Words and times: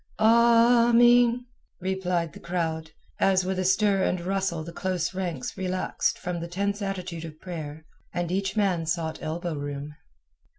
"Ameen," 0.17 1.45
replied 1.79 2.33
the 2.33 2.39
crowd, 2.39 2.89
as 3.19 3.45
with 3.45 3.59
a 3.59 3.63
stir 3.63 4.01
and 4.01 4.19
rustle 4.19 4.63
the 4.63 4.73
close 4.73 5.13
ranks 5.13 5.55
relaxed 5.55 6.17
from 6.17 6.39
the 6.39 6.47
tense 6.47 6.81
attitude 6.81 7.23
of 7.23 7.39
prayer, 7.39 7.85
and 8.11 8.31
each 8.31 8.57
man 8.57 8.87
sought 8.87 9.21
elbow 9.21 9.53
room. 9.53 9.93